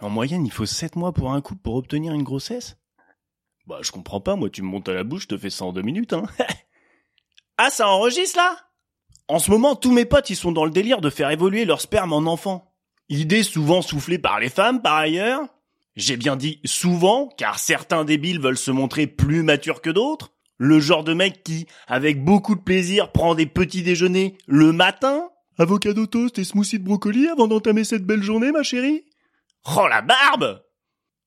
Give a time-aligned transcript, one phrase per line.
[0.00, 2.76] En moyenne, il faut 7 mois pour un couple pour obtenir une grossesse?
[3.66, 5.64] Bah, je comprends pas, moi, tu me montes à la bouche, je te fais ça
[5.64, 6.24] en deux minutes, hein.
[7.58, 8.56] ah, ça enregistre, là?
[9.26, 11.80] En ce moment, tous mes potes, ils sont dans le délire de faire évoluer leur
[11.80, 12.74] sperme en enfant.
[13.10, 15.42] Idée souvent soufflée par les femmes, par ailleurs.
[15.96, 20.32] J'ai bien dit souvent, car certains débiles veulent se montrer plus matures que d'autres.
[20.56, 25.28] Le genre de mec qui, avec beaucoup de plaisir, prend des petits déjeuners le matin.
[25.58, 29.04] Avocado toast et smoothie de brocoli avant d'entamer cette belle journée, ma chérie.
[29.76, 30.62] Oh la barbe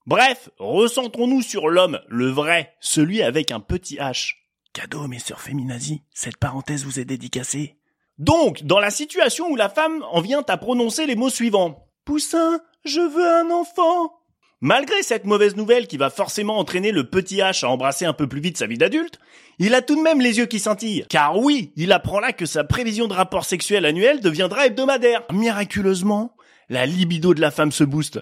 [0.07, 4.33] Bref, recentrons-nous sur l'homme, le vrai, celui avec un petit H.
[4.73, 7.77] Cadeau, mes sœurs féminazies, cette parenthèse vous est dédicacée.
[8.17, 11.87] Donc, dans la situation où la femme en vient à prononcer les mots suivants.
[12.03, 14.11] Poussin, je veux un enfant.
[14.59, 18.27] Malgré cette mauvaise nouvelle qui va forcément entraîner le petit H à embrasser un peu
[18.27, 19.19] plus vite sa vie d'adulte,
[19.59, 21.05] il a tout de même les yeux qui scintillent.
[21.09, 25.23] Car oui, il apprend là que sa prévision de rapport sexuel annuel deviendra hebdomadaire.
[25.31, 26.35] Miraculeusement,
[26.69, 28.19] la libido de la femme se booste.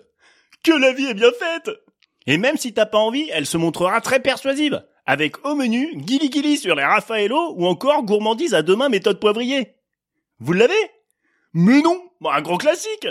[0.63, 1.69] Que la vie est bien faite
[2.27, 4.83] Et même si t'as pas envie, elle se montrera très persuasive.
[5.05, 9.75] Avec au menu, guili guili sur les Raffaello ou encore gourmandise à demain méthode poivrier.
[10.39, 10.73] Vous l'avez?
[11.53, 13.07] Mais non bon, Un grand classique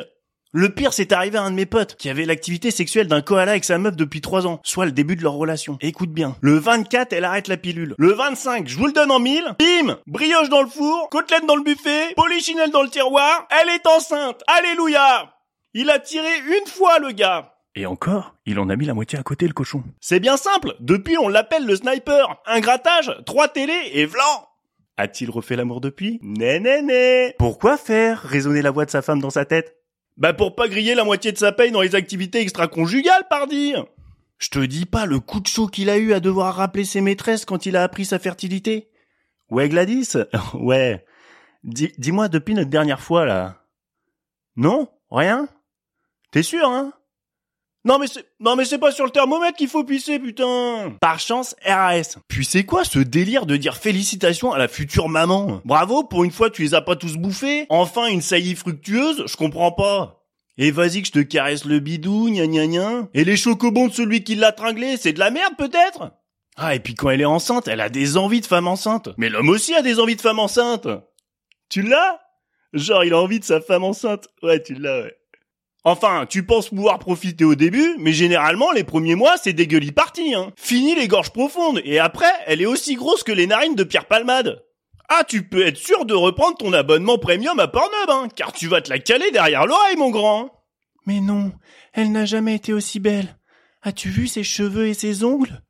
[0.53, 3.51] le pire, c'est arrivé à un de mes potes qui avait l'activité sexuelle d'un koala
[3.51, 5.77] avec sa meuf depuis trois ans, soit le début de leur relation.
[5.83, 6.37] Écoute bien.
[6.41, 7.95] Le 24, elle arrête la pilule.
[7.99, 9.45] Le 25, je vous le donne en mille.
[9.59, 13.47] Bim Brioche dans le four, côtelette dans le buffet, polichinelle dans le tiroir.
[13.51, 14.43] Elle est enceinte.
[14.47, 15.38] Alléluia
[15.81, 17.55] Il a tiré une fois, le gars.
[17.77, 19.84] Et encore, il en a mis la moitié à côté, le cochon.
[20.01, 20.75] C'est bien simple.
[20.81, 22.43] Depuis, on l'appelle le sniper.
[22.47, 24.49] Un grattage, trois télés et vlan
[24.97, 29.21] A-t-il refait l'amour depuis Né, né, né Pourquoi faire résonner la voix de sa femme
[29.21, 29.77] dans sa tête
[30.17, 33.75] bah pour pas griller la moitié de sa paye dans les activités extra-conjugales, pardi
[34.39, 37.01] Je te dis pas le coup de chaud qu'il a eu à devoir rappeler ses
[37.01, 38.91] maîtresses quand il a appris sa fertilité.
[39.49, 40.15] Ouais Gladys
[40.55, 41.05] Ouais.
[41.62, 43.62] Dis-moi depuis notre dernière fois là.
[44.56, 44.89] Non?
[45.12, 45.49] Rien?
[46.31, 46.93] T'es sûr, hein?
[47.84, 50.97] Non mais c'est non mais c'est pas sur le thermomètre qu'il faut pisser putain.
[51.01, 52.19] Par chance RAS.
[52.27, 55.62] Puis c'est quoi ce délire de dire félicitations à la future maman?
[55.65, 57.66] Bravo, pour une fois tu les as pas tous bouffés.
[57.71, 60.27] Enfin une saillie fructueuse, je comprends pas.
[60.59, 63.09] Et vas-y que je te caresse le bidou, gna gna gna.
[63.15, 66.10] Et les chocobons de celui qui l'a tringlé, c'est de la merde peut-être?
[66.56, 69.10] Ah et puis quand elle est enceinte, elle a des envies de femme enceinte.
[69.16, 70.89] Mais l'homme aussi a des envies de femme enceinte.
[71.71, 72.21] Tu l'as?
[72.72, 74.28] Genre il a envie de sa femme enceinte.
[74.43, 75.18] Ouais, tu l'as, ouais.
[75.84, 80.34] Enfin, tu penses pouvoir profiter au début, mais généralement, les premiers mois, c'est dégueulis parti,
[80.34, 80.53] hein.
[80.56, 84.06] Fini les gorges profondes, et après, elle est aussi grosse que les narines de Pierre
[84.06, 84.65] Palmade.
[85.09, 88.66] Ah, tu peux être sûr de reprendre ton abonnement premium à Pornhub, hein, car tu
[88.66, 90.50] vas te la caler derrière l'oreille, mon grand.
[91.06, 91.53] Mais non,
[91.95, 93.39] elle n'a jamais été aussi belle.
[93.83, 95.62] As-tu vu ses cheveux et ses ongles?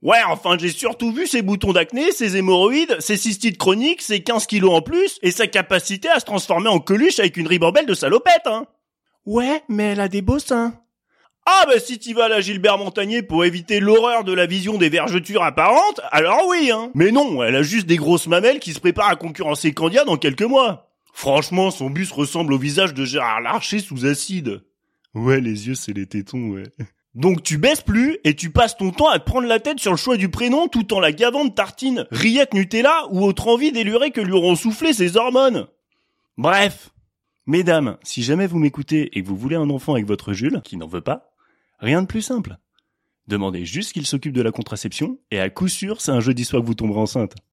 [0.00, 4.46] Ouais, enfin, j'ai surtout vu ses boutons d'acné, ses hémorroïdes, ses cystites chroniques, ses 15
[4.46, 7.94] kilos en plus, et sa capacité à se transformer en coluche avec une ribambelle de
[7.94, 8.66] salopette, hein.
[9.24, 10.74] Ouais, mais elle a des beaux seins.
[11.44, 14.78] Ah bah si tu vas à la Gilbert Montagnier pour éviter l'horreur de la vision
[14.78, 16.92] des vergetures apparentes, alors oui hein.
[16.94, 20.16] Mais non, elle a juste des grosses mamelles qui se préparent à concurrencer Candia dans
[20.16, 20.92] quelques mois.
[21.12, 24.62] Franchement, son bus ressemble au visage de Gérard Larcher sous acide.
[25.14, 26.62] Ouais, les yeux c'est les tétons, ouais.
[27.14, 29.90] Donc tu baisses plus et tu passes ton temps à te prendre la tête sur
[29.90, 33.72] le choix du prénom tout en la gavant de tartines, rillettes Nutella ou autre envie
[33.72, 35.66] délurée que lui auront soufflé ses hormones.
[36.38, 36.91] Bref,
[37.46, 40.76] Mesdames, si jamais vous m'écoutez et que vous voulez un enfant avec votre Jules, qui
[40.76, 41.32] n'en veut pas,
[41.80, 42.56] rien de plus simple.
[43.26, 46.62] Demandez juste qu'il s'occupe de la contraception, et à coup sûr, c'est un jeudi soir
[46.62, 47.34] que vous tomberez enceinte.